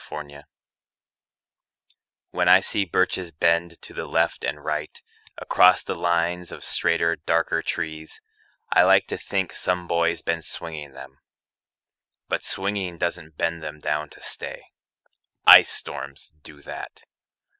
BIRCHES 0.09 0.43
When 2.31 2.49
I 2.49 2.59
see 2.59 2.85
birches 2.85 3.31
bend 3.31 3.79
to 3.83 3.93
left 4.03 4.43
and 4.43 4.65
right 4.65 4.99
Across 5.37 5.83
the 5.83 5.93
lines 5.93 6.51
of 6.51 6.63
straighter 6.63 7.15
darker 7.17 7.61
trees, 7.61 8.19
I 8.73 8.81
like 8.81 9.05
to 9.09 9.17
think 9.19 9.53
some 9.53 9.87
boy's 9.87 10.23
been 10.23 10.41
swinging 10.41 10.93
them. 10.93 11.19
But 12.27 12.43
swinging 12.43 12.97
doesn't 12.97 13.37
bend 13.37 13.61
them 13.61 13.79
down 13.79 14.09
to 14.09 14.21
stay. 14.21 14.63
Ice 15.45 15.69
storms 15.69 16.33
do 16.41 16.63
that. 16.63 17.03